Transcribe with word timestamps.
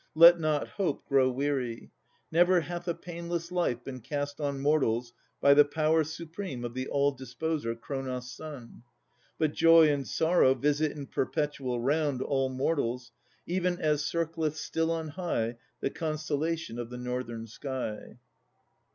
Let 0.15 0.39
not 0.39 0.67
hope 0.67 1.05
Grow 1.05 1.29
weary. 1.29 1.91
Never 2.31 2.61
hath 2.61 2.87
a 2.87 2.95
painless 2.95 3.51
life 3.51 3.83
Been 3.83 3.99
cast 4.01 4.41
on 4.41 4.59
mortals 4.59 5.13
by 5.39 5.53
the 5.53 5.63
power 5.63 6.03
supreme 6.03 6.65
Of 6.65 6.73
the 6.73 6.87
All 6.87 7.11
disposer, 7.11 7.75
Cronos' 7.75 8.31
son. 8.31 8.81
But 9.37 9.53
joy 9.53 9.89
And 9.89 10.07
sorrow 10.07 10.55
visit 10.55 10.93
in 10.93 11.05
perpetual 11.05 11.79
round 11.81 12.23
All 12.23 12.49
mortals, 12.49 13.11
even 13.45 13.77
as 13.77 14.03
circleth 14.03 14.55
still 14.57 14.89
on 14.89 15.09
high 15.09 15.57
The 15.81 15.91
constellation 15.91 16.79
of 16.79 16.89
the 16.89 16.97
Northern 16.97 17.45
sky. 17.45 18.17